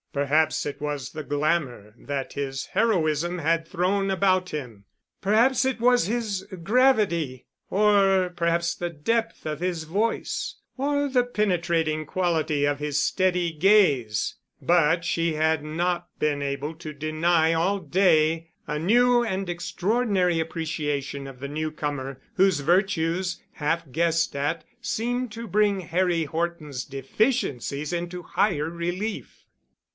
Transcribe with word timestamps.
Perhaps 0.13 0.65
it 0.65 0.81
was 0.81 1.11
the 1.11 1.23
glamor 1.23 1.93
that 1.97 2.33
his 2.33 2.65
heroism 2.73 3.37
had 3.37 3.65
thrown 3.65 4.09
about 4.11 4.49
him, 4.49 4.83
perhaps 5.21 5.63
it 5.63 5.79
was 5.79 6.07
his 6.07 6.45
gravity, 6.63 7.45
or 7.69 8.33
perhaps 8.35 8.75
the 8.75 8.89
depth 8.89 9.45
of 9.45 9.61
his 9.61 9.83
voice 9.83 10.55
or 10.75 11.07
the 11.07 11.23
penetrating 11.23 12.05
quality 12.07 12.65
of 12.65 12.79
his 12.79 12.99
steady 12.99 13.51
gaze, 13.53 14.35
but 14.61 15.05
she 15.05 15.35
had 15.35 15.63
not 15.63 16.09
been 16.19 16.41
able 16.41 16.73
to 16.75 16.91
deny 16.91 17.53
all 17.53 17.79
day 17.79 18.49
a 18.67 18.77
new 18.79 19.23
and 19.23 19.49
extraordinary 19.49 20.39
appreciation 20.41 21.27
of 21.27 21.39
the 21.39 21.47
newcomer, 21.47 22.19
whose 22.35 22.61
virtues, 22.61 23.41
half 23.53 23.89
guessed 23.91 24.35
at, 24.35 24.65
seemed 24.81 25.31
to 25.31 25.47
bring 25.47 25.81
Harry 25.81 26.25
Horton's 26.25 26.83
deficiencies 26.85 27.93
into 27.93 28.23
higher 28.23 28.69
relief. 28.69 29.37